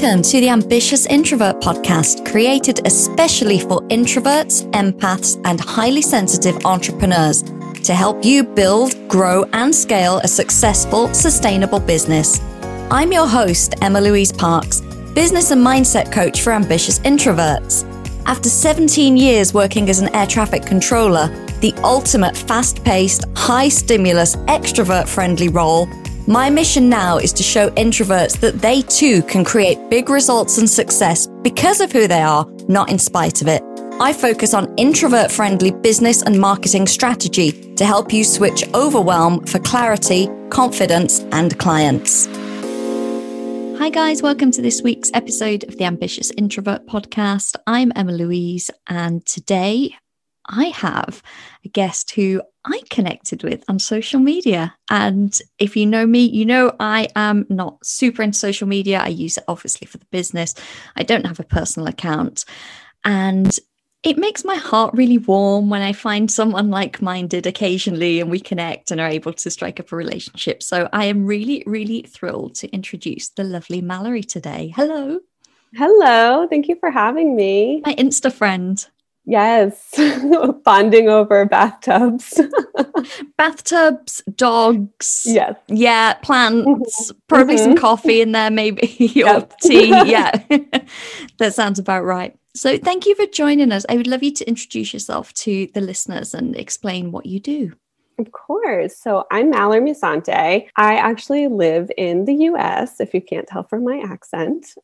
[0.00, 7.42] Welcome to the Ambitious Introvert podcast, created especially for introverts, empaths, and highly sensitive entrepreneurs
[7.82, 12.40] to help you build, grow, and scale a successful, sustainable business.
[12.92, 14.82] I'm your host, Emma Louise Parkes,
[15.16, 17.82] business and mindset coach for ambitious introverts.
[18.24, 21.26] After 17 years working as an air traffic controller,
[21.58, 25.88] the ultimate fast paced, high stimulus, extrovert friendly role,
[26.28, 30.68] my mission now is to show introverts that they too can create big results and
[30.68, 33.62] success because of who they are, not in spite of it.
[33.98, 39.58] I focus on introvert friendly business and marketing strategy to help you switch overwhelm for
[39.60, 42.26] clarity, confidence, and clients.
[43.78, 44.20] Hi, guys.
[44.20, 47.56] Welcome to this week's episode of the Ambitious Introvert podcast.
[47.66, 49.94] I'm Emma Louise, and today
[50.46, 51.22] I have
[51.64, 54.74] a guest who I connected with on social media.
[54.90, 59.00] And if you know me, you know I am not super into social media.
[59.00, 60.54] I use it obviously for the business.
[60.96, 62.44] I don't have a personal account.
[63.04, 63.58] And
[64.04, 68.38] it makes my heart really warm when I find someone like minded occasionally and we
[68.38, 70.62] connect and are able to strike up a relationship.
[70.62, 74.72] So I am really, really thrilled to introduce the lovely Mallory today.
[74.76, 75.20] Hello.
[75.74, 76.46] Hello.
[76.48, 77.82] Thank you for having me.
[77.84, 78.86] My Insta friend.
[79.28, 79.94] Yes,
[80.64, 82.40] bonding over bathtubs.
[83.36, 85.24] bathtubs, dogs.
[85.26, 85.54] Yes.
[85.66, 87.18] Yeah, plants, mm-hmm.
[87.28, 87.64] probably mm-hmm.
[87.64, 89.88] some coffee in there, maybe, or tea.
[89.88, 90.30] Yeah,
[91.36, 92.38] that sounds about right.
[92.56, 93.84] So, thank you for joining us.
[93.90, 97.72] I would love you to introduce yourself to the listeners and explain what you do.
[98.18, 98.96] Of course.
[98.96, 100.66] So I'm Mallory Musante.
[100.74, 104.74] I actually live in the US, if you can't tell from my accent.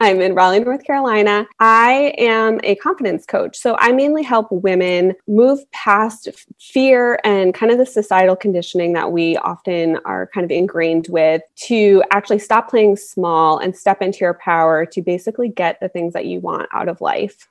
[0.00, 1.46] I'm in Raleigh, North Carolina.
[1.60, 3.56] I am a confidence coach.
[3.56, 6.28] So I mainly help women move past
[6.60, 11.42] fear and kind of the societal conditioning that we often are kind of ingrained with
[11.66, 16.12] to actually stop playing small and step into your power to basically get the things
[16.12, 17.48] that you want out of life.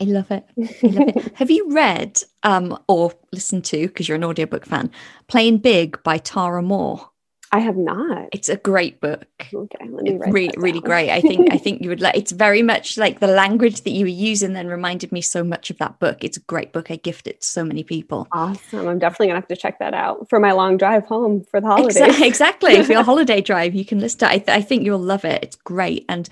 [0.00, 0.44] I love it.
[0.56, 1.32] I love it.
[1.36, 4.90] Have you read um, or listened to, because you're an audiobook fan,
[5.26, 7.08] Playing Big by Tara Mohr?
[7.50, 8.28] I have not.
[8.32, 9.26] It's a great book.
[9.52, 11.10] Okay, let me write really, really great.
[11.10, 12.16] I think I think you would like.
[12.16, 14.52] It's very much like the language that you were using.
[14.52, 16.22] Then reminded me so much of that book.
[16.22, 16.90] It's a great book.
[16.90, 18.28] I gift it to so many people.
[18.32, 18.86] Awesome.
[18.86, 21.66] I'm definitely gonna have to check that out for my long drive home for the
[21.66, 21.96] holidays.
[21.96, 22.26] Exactly.
[22.26, 22.82] exactly.
[22.82, 24.28] for your holiday drive, you can list it.
[24.28, 25.42] I, th- I think you'll love it.
[25.42, 26.04] It's great.
[26.08, 26.28] And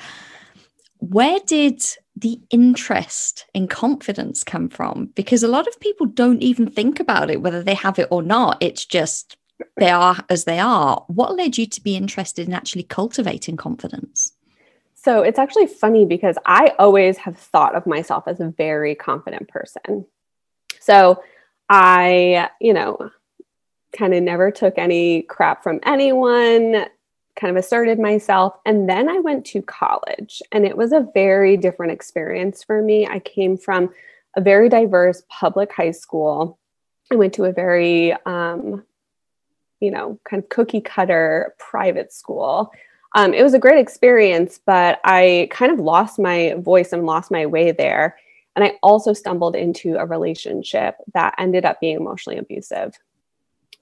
[0.99, 1.83] where did
[2.17, 5.07] the interest in confidence come from?
[5.15, 8.23] Because a lot of people don't even think about it, whether they have it or
[8.23, 8.59] not.
[8.61, 9.37] It's just
[9.77, 11.05] they are as they are.
[11.09, 14.33] What led you to be interested in actually cultivating confidence?
[14.95, 19.49] So it's actually funny because I always have thought of myself as a very confident
[19.49, 20.07] person.
[20.81, 21.23] So
[21.69, 23.11] I, you know,
[23.97, 26.87] kind of never took any crap from anyone,
[27.37, 28.55] kind of asserted myself.
[28.65, 33.07] And then I went to college, and it was a very different experience for me.
[33.07, 33.91] I came from
[34.35, 36.59] a very diverse public high school.
[37.13, 38.85] I went to a very, um,
[39.81, 42.71] you know, kind of cookie cutter private school.
[43.15, 47.31] Um, it was a great experience, but I kind of lost my voice and lost
[47.31, 48.17] my way there.
[48.55, 52.95] And I also stumbled into a relationship that ended up being emotionally abusive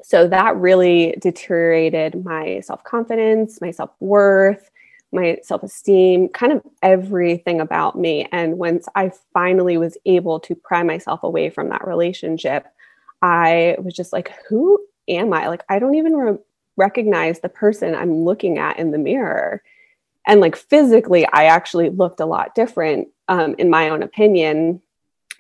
[0.03, 4.71] so that really deteriorated my self confidence, my self worth,
[5.13, 8.29] my self esteem, kind of everything about me.
[8.31, 12.67] And once I finally was able to pry myself away from that relationship,
[13.23, 14.79] I was just like, who
[15.09, 15.49] am I?
[15.49, 16.39] Like, I don't even re-
[16.77, 19.63] recognize the person I'm looking at in the mirror.
[20.27, 24.81] And like physically, I actually looked a lot different, um, in my own opinion,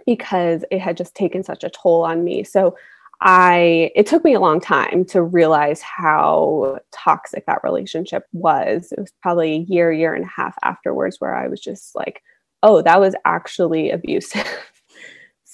[0.06, 2.44] because it had just taken such a toll on me.
[2.44, 2.76] So
[3.20, 8.92] I it took me a long time to realize how toxic that relationship was.
[8.92, 12.22] It was probably a year, year and a half afterwards where I was just like,
[12.62, 14.46] oh, that was actually abusive.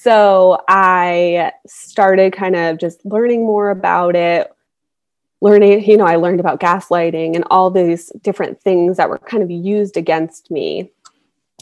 [0.03, 4.51] so I started kind of just learning more about it,
[5.43, 9.43] learning, you know, I learned about gaslighting and all these different things that were kind
[9.43, 10.91] of used against me.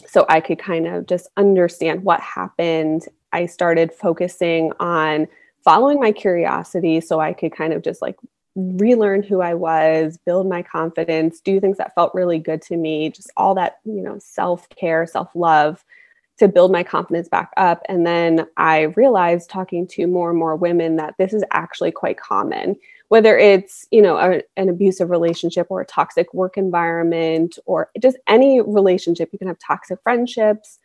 [0.07, 3.09] So I could kind of just understand what happened.
[3.33, 5.27] I started focusing on
[5.65, 8.15] following my curiosity so I could kind of just like
[8.55, 13.09] relearn who I was, build my confidence, do things that felt really good to me,
[13.09, 15.83] just all that, you know, self-care, self-love
[16.39, 17.81] to build my confidence back up.
[17.87, 22.17] And then I realized talking to more and more women that this is actually quite
[22.17, 22.75] common,
[23.09, 28.17] whether it's, you know, a, an abusive relationship or a toxic work environment or just
[28.27, 29.29] any relationship.
[29.31, 30.79] You can have toxic friendships,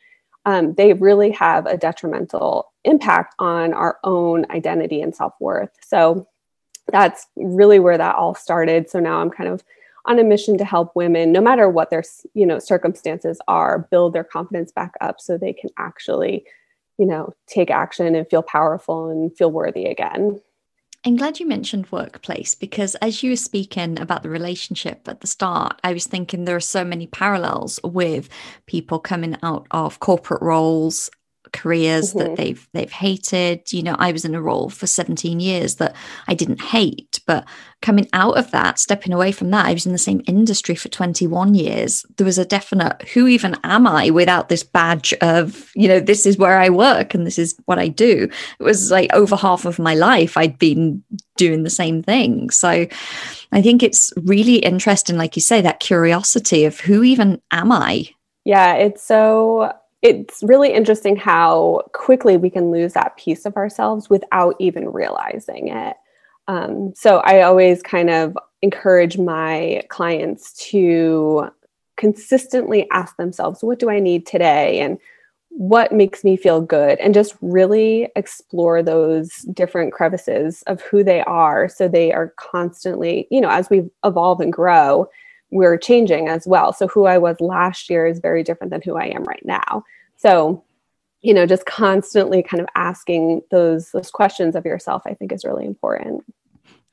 [0.47, 5.71] um, they really have a detrimental impact on our own identity and self worth.
[5.83, 6.29] So
[6.89, 8.91] that's really where that all started.
[8.91, 9.65] So now I'm kind of
[10.07, 12.03] on a mission to help women no matter what their
[12.35, 16.45] you know circumstances are build their confidence back up so they can actually
[16.99, 20.41] you know take action and feel powerful and feel worthy again.
[21.07, 25.27] I'm glad you mentioned workplace because as you were speaking about the relationship at the
[25.27, 28.31] start, I was thinking there are so many parallels with
[28.65, 31.11] people coming out of corporate roles
[31.55, 32.19] careers mm-hmm.
[32.19, 33.73] that they've they've hated.
[33.73, 35.95] You know i was in a role for 17 years that
[36.29, 37.47] i didn't hate but
[37.81, 40.89] coming out of that stepping away from that i was in the same industry for
[40.89, 42.05] 21 years.
[42.17, 46.27] There was a definite who even am i without this badge of you know this
[46.27, 48.29] is where i work and this is what i do?
[48.59, 51.03] It was like over half of my life i'd been
[51.37, 52.51] doing the same thing.
[52.51, 52.87] So
[53.53, 58.09] i think it's really interesting like you say that curiosity of who even am i?
[58.45, 59.73] Yeah it's so
[60.05, 65.69] it's really interesting how quickly we can lose that piece of ourselves without even realizing
[65.69, 65.97] it.
[66.47, 71.49] Um, so I always kind of encourage my clients to
[71.97, 74.81] consistently ask themselves, what do I need today?
[74.81, 74.99] And
[75.49, 76.99] what makes me feel good?
[76.99, 81.67] And just really explore those different crevices of who they are.
[81.67, 85.09] So they are constantly, you know, as we evolve and grow,
[85.51, 86.73] we're changing as well.
[86.73, 89.85] So who I was last year is very different than who I am right now.
[90.17, 90.65] So,
[91.23, 95.45] you know, just constantly kind of asking those those questions of yourself, I think is
[95.45, 96.25] really important.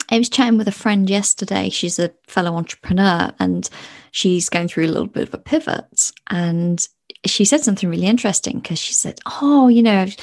[0.10, 1.70] I was chatting with a friend yesterday.
[1.70, 3.70] She's a fellow entrepreneur and
[4.12, 6.12] she's going through a little bit of a pivot.
[6.30, 6.86] And
[7.26, 10.16] she said something really interesting because she said, Oh, you know, I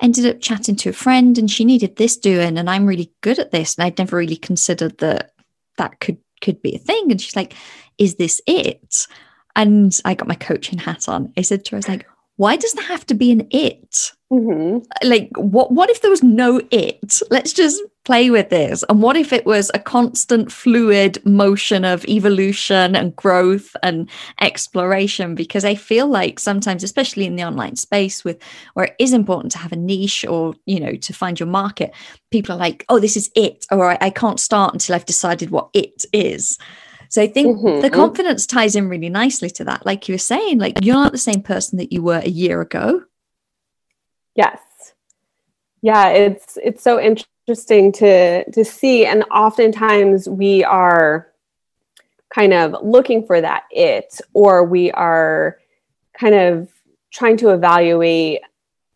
[0.00, 3.38] ended up chatting to a friend and she needed this doing, and I'm really good
[3.38, 3.76] at this.
[3.76, 5.32] And I'd never really considered that
[5.76, 7.10] that could could be a thing.
[7.10, 7.54] And she's like,
[7.98, 9.06] Is this it?
[9.56, 11.32] And I got my coaching hat on.
[11.36, 12.06] I said to her, I was like,
[12.36, 14.12] why does there have to be an it?
[14.34, 15.08] Mm-hmm.
[15.08, 15.70] Like, what?
[15.70, 17.20] What if there was no it?
[17.30, 18.84] Let's just play with this.
[18.88, 24.10] And what if it was a constant, fluid motion of evolution and growth and
[24.40, 25.34] exploration?
[25.36, 28.42] Because I feel like sometimes, especially in the online space, with
[28.74, 31.94] where it is important to have a niche or you know to find your market,
[32.32, 35.50] people are like, "Oh, this is it," or "I, I can't start until I've decided
[35.50, 36.58] what it is."
[37.08, 37.80] So I think mm-hmm.
[37.80, 39.86] the confidence ties in really nicely to that.
[39.86, 42.60] Like you were saying, like you're not the same person that you were a year
[42.60, 43.02] ago.
[44.34, 44.58] Yes.
[45.82, 51.28] Yeah, it's it's so interesting to to see and oftentimes we are
[52.34, 55.58] kind of looking for that it or we are
[56.18, 56.68] kind of
[57.12, 58.40] trying to evaluate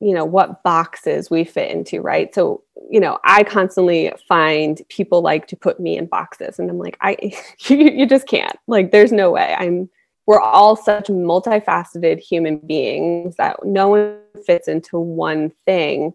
[0.01, 2.35] you know what boxes we fit into right?
[2.35, 6.79] So you know i constantly find people like to put me in boxes and i'm
[6.79, 7.17] like i
[7.67, 8.57] you, you just can't.
[8.67, 9.55] Like there's no way.
[9.59, 9.91] I'm
[10.29, 16.13] we're all such multifaceted human beings that no one fits into one thing.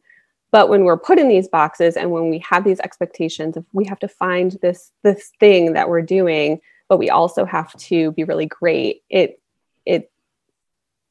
[0.51, 3.85] But when we're put in these boxes and when we have these expectations of we
[3.85, 8.23] have to find this this thing that we're doing but we also have to be
[8.23, 9.41] really great it
[9.83, 10.11] it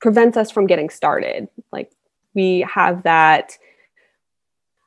[0.01, 1.49] prevents us from getting started.
[1.73, 1.91] Like
[2.35, 3.59] we have that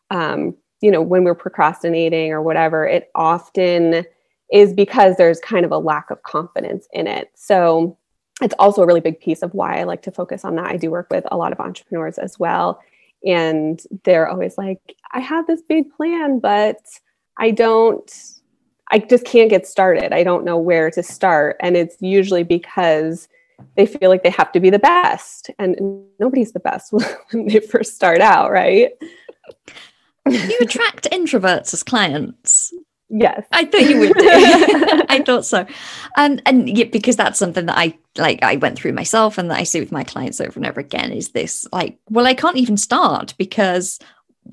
[0.09, 4.05] um, you know when we're procrastinating or whatever it often
[4.53, 7.29] is because there's kind of a lack of confidence in it.
[7.35, 7.97] So
[8.41, 10.67] it's also a really big piece of why i like to focus on that.
[10.67, 12.81] I do work with a lot of entrepreneurs as well
[13.25, 14.79] and they're always like
[15.11, 16.77] i have this big plan but
[17.37, 18.35] i don't
[18.91, 20.13] i just can't get started.
[20.13, 21.57] I don't know where to start.
[21.59, 23.27] And it's usually because
[23.75, 25.75] they feel like they have to be the best and
[26.19, 26.91] nobody's the best
[27.31, 28.91] when they first start out right?
[30.27, 32.73] You attract introverts as clients
[33.19, 34.13] yes i thought you would
[35.09, 35.65] i thought so
[36.17, 39.59] and and yeah, because that's something that i like i went through myself and that
[39.59, 42.57] i see with my clients over and over again is this like well i can't
[42.57, 43.99] even start because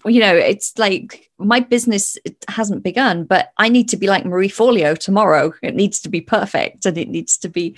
[0.06, 2.16] you know it's like my business
[2.48, 6.20] hasn't begun but i need to be like marie forleo tomorrow it needs to be
[6.20, 7.76] perfect and it needs to be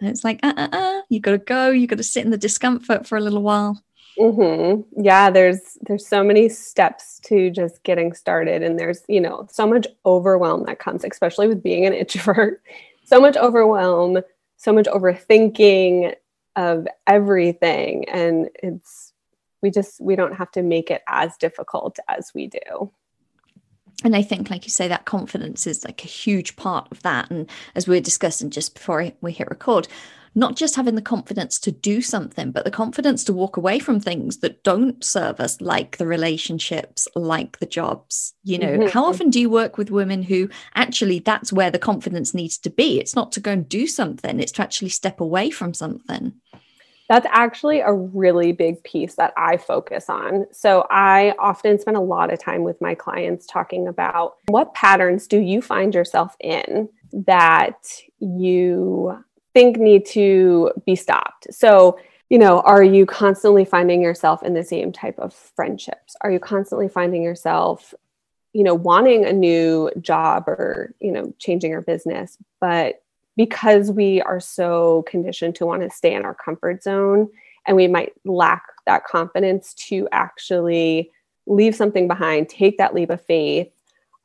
[0.00, 1.70] and it's like, uh, uh, uh, you got to go.
[1.70, 3.82] You got to sit in the discomfort for a little while.
[4.18, 5.02] Mm-hmm.
[5.02, 9.66] Yeah, there's there's so many steps to just getting started, and there's you know so
[9.66, 12.62] much overwhelm that comes, especially with being an introvert.
[13.04, 14.18] So much overwhelm,
[14.56, 16.14] so much overthinking
[16.56, 19.12] of everything, and it's
[19.62, 22.90] we just we don't have to make it as difficult as we do
[24.04, 27.30] and I think, like you say, that confidence is like a huge part of that.
[27.30, 29.88] And as we are discussing just before we hit record,
[30.38, 33.98] not just having the confidence to do something, but the confidence to walk away from
[33.98, 38.34] things that don't serve us, like the relationships, like the jobs.
[38.44, 38.88] You know, mm-hmm.
[38.88, 42.70] how often do you work with women who actually that's where the confidence needs to
[42.70, 43.00] be?
[43.00, 46.34] It's not to go and do something, it's to actually step away from something.
[47.08, 50.46] That's actually a really big piece that I focus on.
[50.52, 55.26] So I often spend a lot of time with my clients talking about what patterns
[55.26, 59.24] do you find yourself in that you
[59.54, 61.52] think need to be stopped.
[61.52, 66.14] So, you know, are you constantly finding yourself in the same type of friendships?
[66.20, 67.94] Are you constantly finding yourself,
[68.52, 73.02] you know, wanting a new job or, you know, changing your business, but
[73.36, 77.28] because we are so conditioned to want to stay in our comfort zone
[77.66, 81.12] and we might lack that confidence to actually
[81.46, 83.70] leave something behind, take that leap of faith,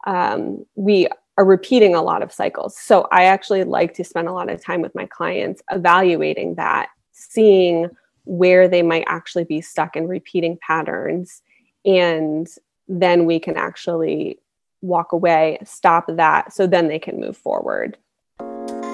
[0.06, 2.78] um, we are repeating a lot of cycles.
[2.78, 6.90] So I actually like to spend a lot of time with my clients evaluating that,
[7.12, 7.90] seeing
[8.26, 11.42] where they might actually be stuck in repeating patterns.
[11.86, 12.48] And
[12.88, 14.40] then we can actually
[14.82, 17.98] walk away, stop that, so then they can move forward.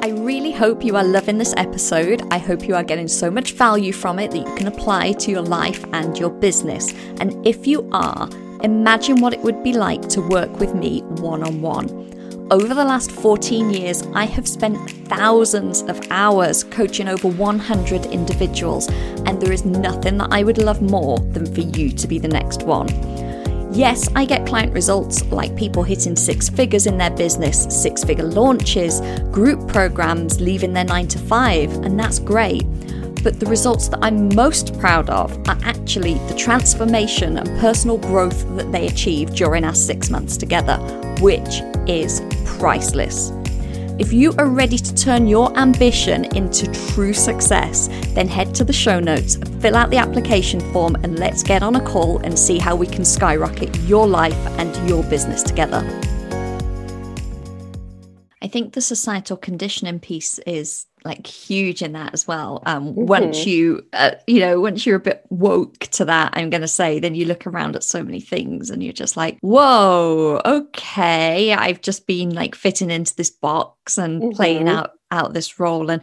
[0.01, 2.21] I really hope you are loving this episode.
[2.31, 5.31] I hope you are getting so much value from it that you can apply to
[5.31, 6.93] your life and your business.
[7.19, 8.29] And if you are,
[8.63, 12.09] imagine what it would be like to work with me one on one.
[12.51, 18.87] Over the last 14 years, I have spent thousands of hours coaching over 100 individuals,
[18.89, 22.27] and there is nothing that I would love more than for you to be the
[22.27, 22.87] next one.
[23.71, 28.25] Yes, I get client results like people hitting six figures in their business, six figure
[28.25, 28.99] launches,
[29.31, 32.63] group programs, leaving their nine to five, and that's great.
[33.21, 38.43] But the results that I'm most proud of are actually the transformation and personal growth
[38.55, 40.77] that they achieve during our six months together,
[41.19, 42.21] which is
[42.59, 43.31] priceless.
[43.99, 48.71] If you are ready to turn your ambition into true success, then head to the
[48.71, 52.59] show notes, fill out the application form, and let's get on a call and see
[52.59, 55.83] how we can skyrocket your life and your business together.
[58.41, 62.61] I think the societal conditioning piece is like huge in that as well.
[62.65, 63.05] Um, mm-hmm.
[63.05, 66.67] Once you, uh, you know, once you're a bit woke to that, I'm going to
[66.67, 71.53] say, then you look around at so many things and you're just like, whoa, okay,
[71.53, 74.35] I've just been like fitting into this box and mm-hmm.
[74.35, 75.89] playing out out this role.
[75.89, 76.01] And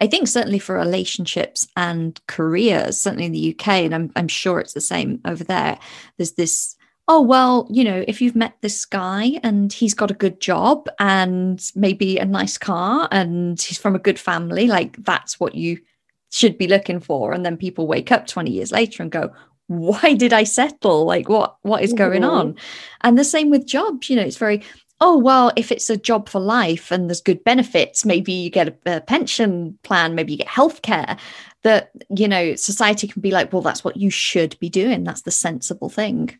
[0.00, 4.58] I think certainly for relationships and careers, certainly in the UK, and I'm I'm sure
[4.58, 5.78] it's the same over there.
[6.16, 6.76] There's this
[7.08, 10.88] oh, well, you know, if you've met this guy and he's got a good job
[10.98, 15.78] and maybe a nice car and he's from a good family, like that's what you
[16.30, 17.32] should be looking for.
[17.32, 19.32] And then people wake up 20 years later and go,
[19.68, 21.06] why did I settle?
[21.06, 22.30] Like what what is going mm-hmm.
[22.30, 22.56] on?
[23.02, 24.62] And the same with jobs, you know, it's very
[25.00, 28.68] oh well if it's a job for life and there's good benefits maybe you get
[28.68, 31.16] a, a pension plan maybe you get healthcare
[31.62, 35.22] that you know society can be like well that's what you should be doing that's
[35.22, 36.36] the sensible thing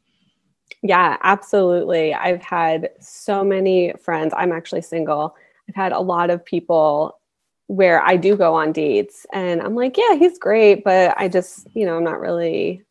[0.82, 2.14] yeah, absolutely.
[2.14, 4.32] I've had so many friends.
[4.36, 5.36] I'm actually single.
[5.68, 7.18] I've had a lot of people
[7.66, 11.66] where I do go on dates and I'm like, yeah, he's great, but I just,
[11.74, 12.82] you know, I'm not really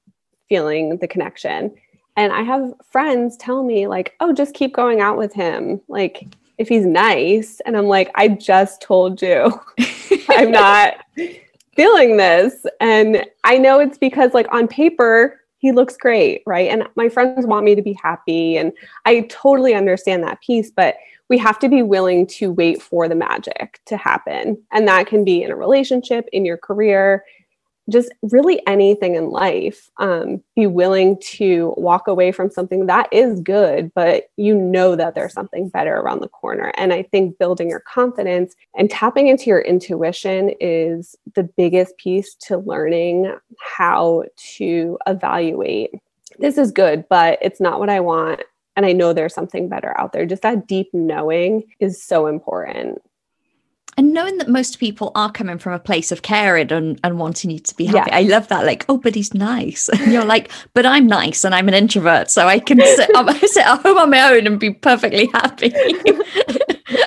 [0.50, 1.74] feeling the connection.
[2.16, 5.82] And I have friends tell me, like, oh, just keep going out with him.
[5.88, 6.28] Like,
[6.58, 7.60] if he's nice.
[7.66, 9.52] And I'm like, I just told you
[10.30, 10.96] I'm not
[11.76, 12.66] feeling this.
[12.82, 16.70] And I know it's because, like, on paper, he looks great, right?
[16.70, 18.58] And my friends want me to be happy.
[18.58, 18.72] And
[19.06, 20.96] I totally understand that piece, but
[21.30, 24.62] we have to be willing to wait for the magic to happen.
[24.72, 27.26] And that can be in a relationship, in your career,
[27.90, 33.40] just really anything in life um, be willing to walk away from something that is
[33.42, 36.72] good but you know that there's something better around the corner.
[36.78, 42.36] And i think building your confidence and tapping into your intuition is the biggest piece
[42.36, 44.24] to learning how
[44.58, 45.92] to evaluate
[46.40, 48.42] this is good but it's not what i want
[48.76, 50.26] and i know there's something better out there.
[50.26, 53.02] Just that deep knowing is so important
[53.98, 57.50] and knowing that most people are coming from a place of caring and, and wanting
[57.50, 58.12] you to be happy.
[58.12, 58.18] Yeah.
[58.18, 58.64] I love that.
[58.64, 59.90] Like, oh, but he's nice.
[59.98, 62.30] And you're like, but I'm nice and I'm an introvert.
[62.30, 63.10] So I can sit,
[63.50, 65.74] sit at home on my own and be perfectly happy.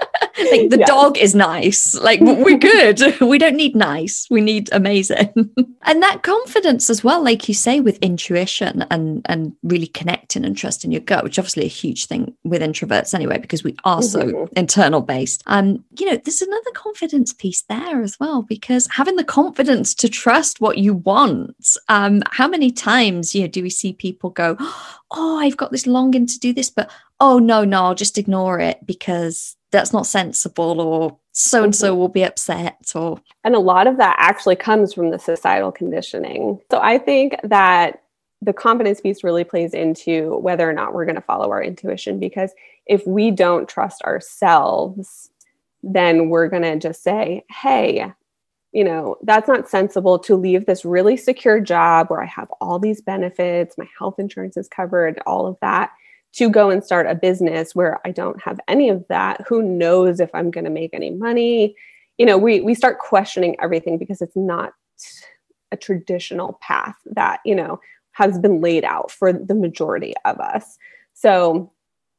[0.51, 0.87] like the yeah.
[0.87, 1.95] dog is nice.
[1.95, 3.01] Like we're good.
[3.21, 4.27] we don't need nice.
[4.31, 5.33] We need amazing.
[5.83, 10.57] and that confidence as well, like you say, with intuition and and really connecting and
[10.57, 14.23] trusting your gut, which obviously a huge thing with introverts anyway, because we are so
[14.23, 14.59] mm-hmm.
[14.59, 15.43] internal based.
[15.47, 20.09] Um, you know, there's another confidence piece there as well, because having the confidence to
[20.09, 21.77] trust what you want.
[21.89, 24.57] Um, how many times, you know, do we see people go,
[25.13, 28.61] Oh, I've got this longing to do this, but oh no, no, I'll just ignore
[28.61, 33.61] it because that's not sensible or so and so will be upset or and a
[33.61, 36.61] lot of that actually comes from the societal conditioning.
[36.71, 38.03] So i think that
[38.43, 42.19] the confidence piece really plays into whether or not we're going to follow our intuition
[42.19, 42.53] because
[42.87, 45.31] if we don't trust ourselves
[45.83, 48.13] then we're going to just say hey
[48.73, 52.79] you know that's not sensible to leave this really secure job where i have all
[52.79, 55.91] these benefits my health insurance is covered all of that
[56.33, 59.41] to go and start a business where I don't have any of that.
[59.49, 61.75] Who knows if I'm going to make any money?
[62.19, 64.73] You know, we we start questioning everything because it's not
[65.73, 67.81] a traditional path that, you know,
[68.13, 70.79] has been laid out for the majority of us.
[71.15, 71.73] So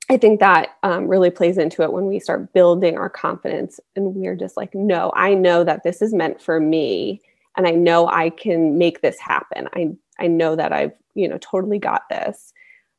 [0.09, 4.15] I think that um, really plays into it when we start building our confidence and
[4.15, 7.21] we're just like, no, I know that this is meant for me
[7.55, 9.67] and I know I can make this happen.
[9.73, 12.53] I, I know that I've, you know, totally got this.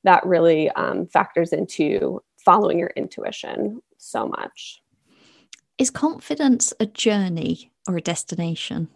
[0.04, 4.82] That really um, factors into following your intuition so much.
[5.78, 8.88] Is confidence a journey or a destination?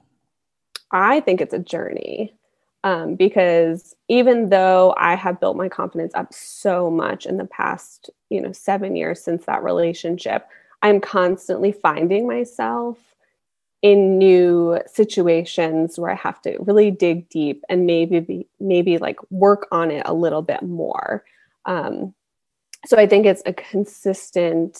[0.90, 2.34] I think it's a journey
[2.84, 8.10] um, because even though I have built my confidence up so much in the past,
[8.30, 10.46] you know, seven years since that relationship,
[10.82, 12.98] I'm constantly finding myself
[13.87, 19.21] in new situations where I have to really dig deep and maybe be, maybe like
[19.31, 21.25] work on it a little bit more.
[21.66, 22.12] Um,
[22.85, 24.76] so I think it's a consistent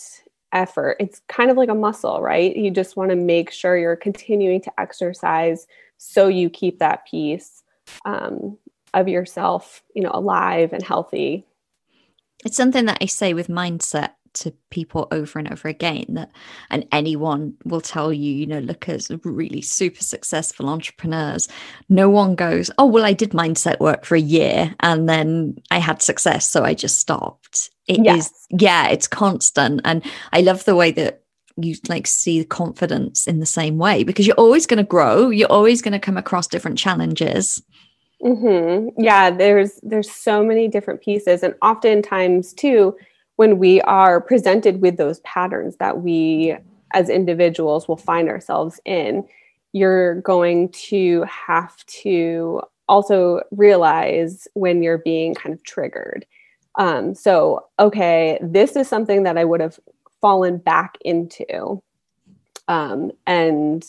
[0.51, 0.97] effort.
[0.99, 2.53] It's kind of like a muscle, right?
[2.53, 7.63] You just want to make sure you're continuing to exercise so you keep that piece
[8.03, 8.57] um,
[8.93, 11.45] of yourself, you know, alive and healthy.
[12.43, 16.31] It's something that I say with mindset to people over and over again that
[16.69, 21.47] and anyone will tell you you know look at really super successful entrepreneurs
[21.89, 25.77] no one goes oh well i did mindset work for a year and then i
[25.79, 28.27] had success so i just stopped It yes.
[28.27, 30.03] is, yeah it's constant and
[30.33, 31.23] i love the way that
[31.57, 35.51] you like see confidence in the same way because you're always going to grow you're
[35.51, 37.61] always going to come across different challenges
[38.23, 38.89] mm-hmm.
[39.01, 42.95] yeah there's there's so many different pieces and oftentimes too
[43.37, 46.55] when we are presented with those patterns that we
[46.93, 49.25] as individuals will find ourselves in
[49.73, 56.25] you're going to have to also realize when you're being kind of triggered
[56.75, 59.79] um, so okay this is something that i would have
[60.21, 61.81] fallen back into.
[62.67, 63.85] Um, and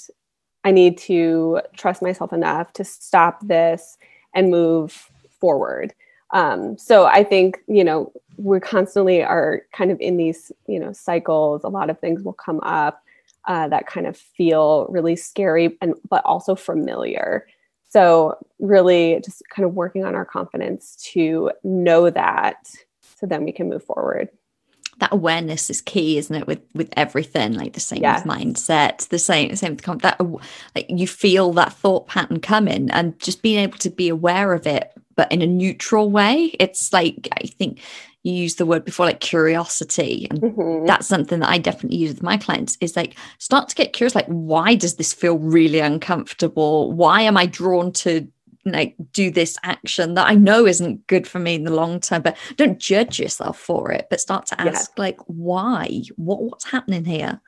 [0.64, 3.96] I need to trust myself enough to stop this
[4.34, 5.94] and move forward.
[6.32, 10.92] Um, so I think, you know, we constantly are kind of in these, you know,
[10.92, 11.62] cycles.
[11.64, 13.02] A lot of things will come up
[13.46, 17.46] uh, that kind of feel really scary and but also familiar.
[17.90, 22.68] So really just kind of working on our confidence to know that
[23.18, 24.28] so then we can move forward
[24.98, 28.24] that awareness is key isn't it with with everything like the same yes.
[28.24, 30.20] with mindset the same same with that
[30.74, 34.66] like you feel that thought pattern coming and just being able to be aware of
[34.66, 37.80] it but in a neutral way it's like i think
[38.24, 40.86] you used the word before like curiosity and mm-hmm.
[40.86, 44.14] that's something that i definitely use with my clients is like start to get curious
[44.14, 48.26] like why does this feel really uncomfortable why am i drawn to
[48.72, 52.22] like do this action that I know isn't good for me in the long term,
[52.22, 55.02] but don't judge yourself for it, but start to ask yeah.
[55.02, 56.02] like why?
[56.16, 57.40] What what's happening here?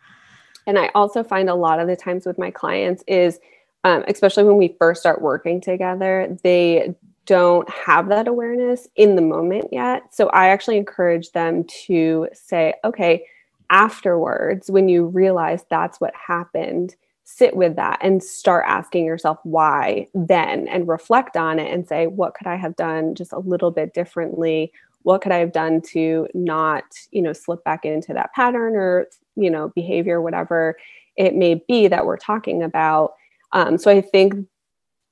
[0.67, 3.39] And I also find a lot of the times with my clients is
[3.85, 6.95] um, especially when we first start working together, they
[7.27, 10.15] don't have that awareness in the moment yet.
[10.15, 13.25] So I actually encourage them to say, okay,
[13.71, 16.97] afterwards, when you realize that's what happened,
[17.31, 22.09] sit with that and start asking yourself why then and reflect on it and say
[22.09, 25.81] what could i have done just a little bit differently what could i have done
[25.81, 29.07] to not you know slip back into that pattern or
[29.37, 30.77] you know behavior whatever
[31.17, 33.13] it may be that we're talking about
[33.53, 34.35] um, so i think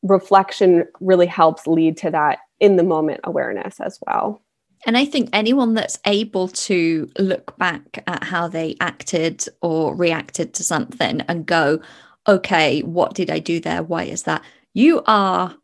[0.02, 4.42] reflection really helps lead to that in the moment awareness as well
[4.86, 10.54] and I think anyone that's able to look back at how they acted or reacted
[10.54, 11.80] to something and go,
[12.28, 13.82] okay, what did I do there?
[13.82, 14.42] Why is that?
[14.74, 15.56] You are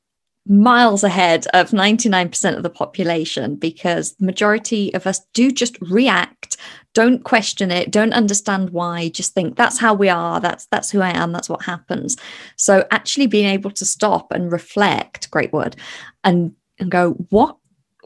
[0.46, 6.58] miles ahead of 99% of the population because the majority of us do just react
[6.92, 11.00] don't question it don't understand why just think that's how we are that's that's who
[11.00, 12.16] i am that's what happens.
[12.56, 15.76] So actually being able to stop and reflect great word
[16.22, 17.56] and and go what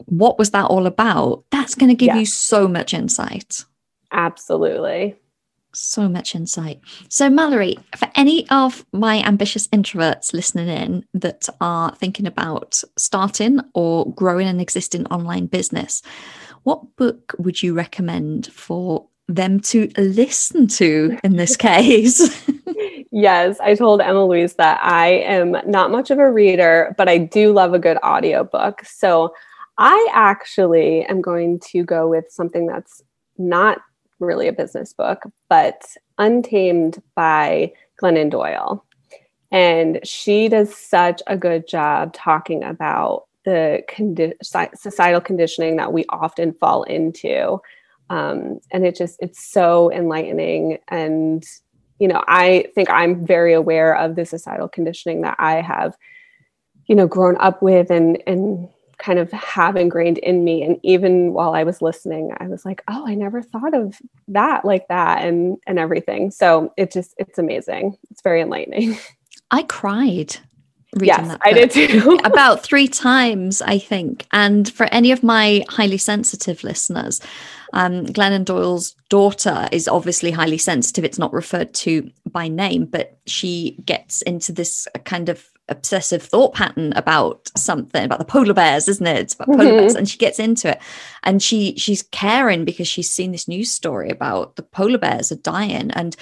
[0.05, 1.43] what was that all about?
[1.51, 2.19] That's going to give yeah.
[2.19, 3.65] you so much insight.
[4.11, 5.17] Absolutely
[5.73, 6.79] so much insight.
[7.09, 13.59] So, Mallory, for any of my ambitious introverts listening in that are thinking about starting
[13.73, 16.01] or growing an existing online business,
[16.63, 22.47] what book would you recommend for them to listen to in this case?
[23.11, 27.17] yes, I told Emma Louise that I am not much of a reader, but I
[27.17, 28.81] do love a good audiobook.
[28.85, 29.33] So,
[29.81, 33.01] I actually am going to go with something that's
[33.37, 33.79] not
[34.19, 35.81] really a business book, but
[36.17, 38.85] Untamed by Glennon Doyle.
[39.51, 44.33] And she does such a good job talking about the condi-
[44.75, 47.59] societal conditioning that we often fall into
[48.09, 51.43] um, and it just it's so enlightening and
[51.99, 55.95] you know i think i'm very aware of the societal conditioning that i have
[56.87, 58.67] you know grown up with and and
[58.99, 62.83] kind of have ingrained in me and even while i was listening i was like
[62.87, 67.39] oh i never thought of that like that and and everything so it just it's
[67.39, 68.97] amazing it's very enlightening
[69.51, 70.37] i cried
[71.01, 72.19] yes, I did too.
[72.23, 74.25] about three times, I think.
[74.31, 77.21] And for any of my highly sensitive listeners,
[77.73, 81.05] um, Glennon Doyle's daughter is obviously highly sensitive.
[81.05, 86.53] It's not referred to by name, but she gets into this kind of obsessive thought
[86.53, 89.17] pattern about something about the polar bears, isn't it?
[89.17, 89.77] It's about polar mm-hmm.
[89.77, 90.81] bears, and she gets into it,
[91.23, 95.37] and she she's caring because she's seen this news story about the polar bears are
[95.37, 96.15] dying, and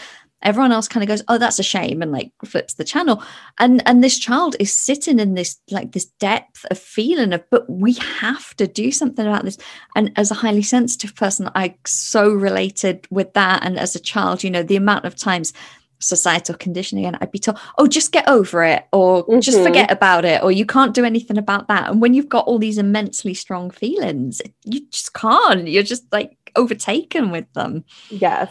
[0.43, 3.23] everyone else kind of goes oh that's a shame and like flips the channel.
[3.59, 7.69] And and this child is sitting in this like this depth of feeling of but
[7.69, 9.57] we have to do something about this.
[9.95, 13.63] And as a highly sensitive person i so related with that.
[13.63, 15.53] And as a child you know the amount of times
[15.99, 19.39] societal conditioning and i'd be told oh just get over it or mm-hmm.
[19.39, 22.45] just forget about it or you can't do anything about that and when you've got
[22.45, 28.49] all these immensely strong feelings you just can't you're just like overtaken with them yes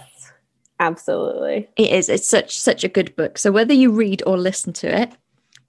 [0.79, 1.69] Absolutely.
[1.77, 2.09] It is.
[2.09, 3.39] It's such such a good book.
[3.39, 5.13] So whether you read or listen to it.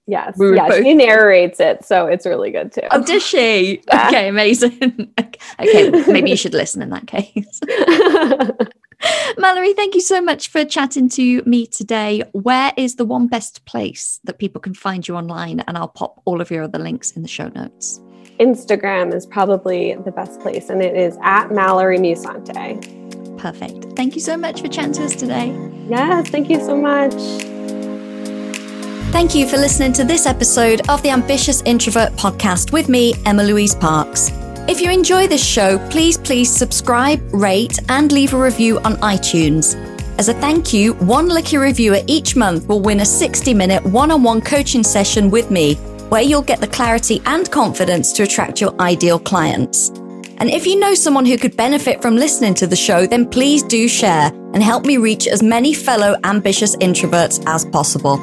[0.06, 0.38] Yes.
[0.40, 0.82] Yeah, both.
[0.82, 2.80] she narrates it, so it's really good too.
[2.90, 3.82] Oh, does she?
[3.92, 4.08] Yeah.
[4.08, 5.12] Okay, amazing.
[5.20, 7.60] okay, maybe you should listen in that case.
[9.38, 12.22] Mallory, thank you so much for chatting to me today.
[12.32, 15.60] Where is the one best place that people can find you online?
[15.60, 18.00] And I'll pop all of your other links in the show notes.
[18.40, 23.38] Instagram is probably the best place, and it is at Mallory Musante.
[23.38, 23.96] Perfect.
[23.96, 25.48] Thank you so much for chatting to us today.
[25.88, 27.14] Yes, thank you so much.
[29.10, 33.42] Thank you for listening to this episode of the Ambitious Introvert podcast with me, Emma
[33.42, 34.30] Louise Parkes.
[34.68, 39.74] If you enjoy this show, please, please subscribe, rate, and leave a review on iTunes.
[40.18, 44.10] As a thank you, one lucky reviewer each month will win a 60 minute one
[44.10, 45.76] on one coaching session with me,
[46.10, 49.88] where you'll get the clarity and confidence to attract your ideal clients.
[50.36, 53.62] And if you know someone who could benefit from listening to the show, then please
[53.62, 58.22] do share and help me reach as many fellow ambitious introverts as possible.